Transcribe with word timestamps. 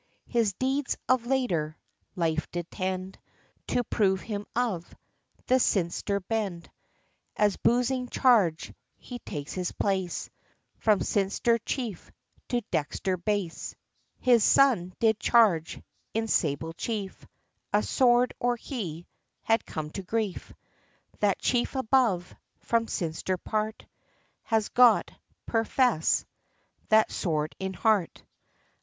HIS 0.25 0.53
deeds, 0.53 0.97
of 1.07 1.27
later 1.27 1.77
Life, 2.15 2.49
did 2.49 2.71
tend, 2.71 3.19
To 3.67 3.83
prove 3.83 4.21
him 4.21 4.47
of 4.55 4.95
The 5.45 5.59
Sinister 5.59 6.19
Bend; 6.19 6.71
As 7.35 7.55
boozing 7.57 8.09
Charge, 8.09 8.73
He 8.97 9.19
takes 9.19 9.53
his 9.53 9.71
place, 9.71 10.27
From 10.79 11.01
Sinister 11.01 11.59
Chief, 11.59 12.11
To 12.49 12.61
Dexter 12.71 13.15
Base. 13.15 13.75
HIS 14.19 14.43
son, 14.43 14.91
did 14.99 15.19
Charge 15.19 15.79
In 16.15 16.27
Sable 16.27 16.73
Chief, 16.73 17.27
A 17.71 17.83
Sword, 17.83 18.33
or 18.39 18.55
he 18.55 19.05
Had 19.43 19.67
come 19.67 19.91
to 19.91 20.01
grief; 20.01 20.51
That 21.19 21.37
Chief 21.37 21.75
above, 21.75 22.33
From 22.61 22.87
Sinister, 22.87 23.37
part, 23.37 23.85
Has 24.45 24.69
got, 24.69 25.11
per 25.45 25.63
Fesse 25.63 26.25
That 26.89 27.11
Sword 27.11 27.55
in 27.59 27.75
Heart! 27.75 28.23